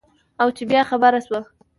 او 0.41 0.47
چې 0.55 0.63
بیا 0.69 0.81
خبره 0.89 1.19
شوه. 1.25 1.39